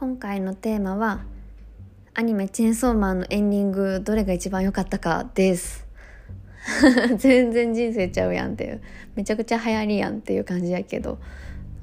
[0.00, 1.20] 今回のテーマは
[2.14, 5.86] アニメ「チェンソーマン」のエンディングどれが一番良かったかです。
[7.18, 8.80] 全然人生ちゃうやんっていう。
[9.14, 11.18] めちゃくちゃ流行りやんっていう感じやけど、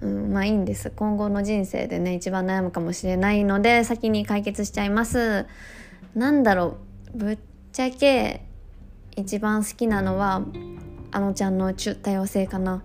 [0.02, 0.89] うん、まあいいんです。
[0.95, 5.45] 今後の人生でね一番悩むかもしれないので先に解決しちゃいます。
[6.15, 6.77] なんだろ
[7.13, 7.18] う。
[7.20, 7.38] ぶっ
[7.71, 8.41] ちゃけ
[9.15, 10.41] 一番好きなのは
[11.11, 12.84] あのちゃんの中多様性かな。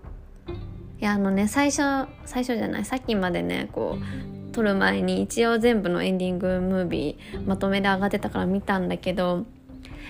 [1.00, 2.84] いやあのね最初最初じゃない。
[2.84, 9.44] さっきまでねこう撮る前に一応全部のエンディングムービーまとめで上がってたから見たんだけど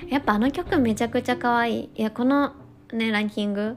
[0.09, 1.91] やっぱあの曲めちゃくちゃ可愛い。
[1.95, 2.53] いやこの
[2.93, 3.77] ねランキング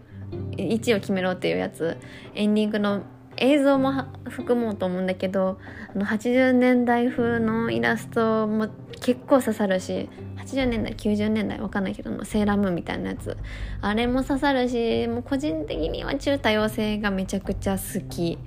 [0.58, 1.98] 1位を決めろっていうやつ。
[2.34, 3.04] エンディングの
[3.38, 3.92] 映像も
[4.30, 5.60] 含もうと思うんだけど
[5.94, 8.70] あの80年代風のイラストも
[9.02, 13.38] 結構刺さるし80年代90年代わかんないけどセーラームーンみたいなやつ。
[13.82, 18.38] あれも刺さるしもう個人的には中多様性がめちゃくちゃ好き。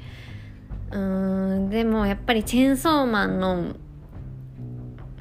[0.91, 1.71] うん。
[1.71, 3.74] でもやっぱりチェーンソーマンの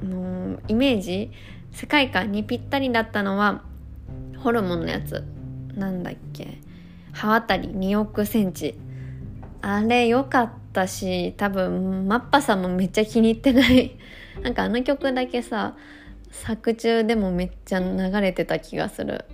[0.02, 1.32] のイメージ
[1.72, 3.62] 世界観にぴったりだったのは
[4.38, 5.24] ホルモンのやつ。
[5.74, 6.58] なんだっけ。
[7.12, 8.74] 刃渡り2億センチ。
[9.60, 13.96] あれ良かったし多分マッパさんもめっちゃ気に入ってない。
[14.42, 15.76] なんかあの曲だけさ
[16.30, 19.24] 作中でもめっちゃ流れてた気がする。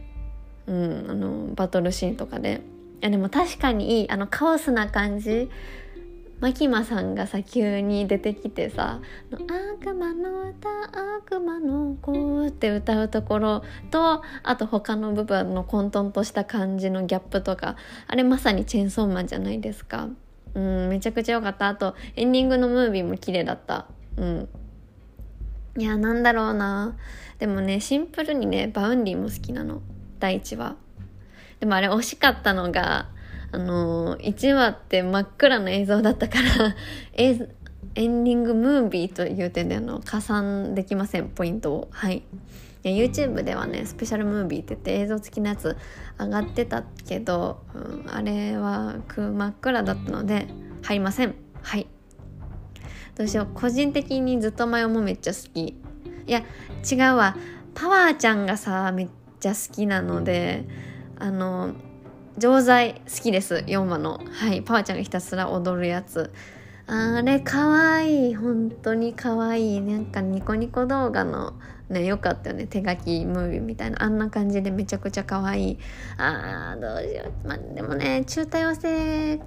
[0.67, 2.63] うんあのバトルシーンとかで。
[3.03, 5.51] いやでも確かにいいあのカオスな感じ
[6.45, 9.01] マキマさんがさ急に出てきてさ
[9.33, 10.69] 「悪魔の歌
[11.17, 20.11] 悪魔の子」って歌うところとあと他の部分の混沌とした感じのギャップとかあれまさにチェーンソーマンじゃないですか。
[20.53, 21.69] うんめちゃくちゃ良かった。
[21.69, 23.87] あとエンディングのムービーも綺麗だった。
[24.19, 24.49] うん。
[25.79, 26.95] いやなんだろうな。
[27.39, 29.81] でもねシンプルにね Vaundy も好きなの。
[30.21, 30.77] 第1話
[31.61, 33.14] でもあれ惜しかったのが
[33.55, 36.75] あの1話って真っ暗な映像だったから
[37.15, 41.89] エンディングムービーという点であの加算できませんポイントを。
[41.93, 42.23] はい。
[42.83, 45.75] YouTube ではねスペシャルムービーって言って映像付きのやつ
[46.19, 50.49] 上がってたけど、うん、あれは真っ暗だったので
[50.83, 51.35] 入りません。
[51.63, 51.87] はい。
[53.15, 53.49] どうしよう。
[53.55, 55.61] 個人的にずっとマヨもめっちゃ好き。
[55.61, 55.77] い
[56.27, 56.43] や
[56.91, 57.37] 違うわ。
[57.75, 59.09] パワーちゃんがさめっ
[59.41, 60.65] ちゃ好きなので
[61.19, 61.75] あの
[62.39, 64.21] 錠剤好きです4話の。
[64.31, 64.63] はい。
[64.63, 66.33] パワちゃんがひたすら踊るやつ。
[66.87, 68.35] あれかわいい。
[68.35, 69.81] 本当にかわいい。
[69.81, 71.55] なんかニコニコ動画の
[71.89, 72.67] ねよかったよね。
[72.67, 74.03] 手書きムービーみたいな。
[74.03, 75.79] あんな感じでめちゃくちゃかわいい。
[76.19, 77.49] あーどうしよう。
[77.49, 79.41] まあでもね中多様性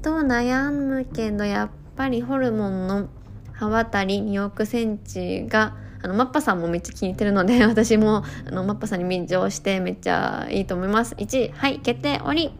[0.00, 3.08] と悩むけどやっぱりホルモンの
[3.52, 11.14] 刃渡り2億センチがあのマッパさんもめっちゃ気に入ってるので 私もあのマッパさんに便乗してめっちゃいいと思います。
[11.16, 12.52] 1位はい決定終わり。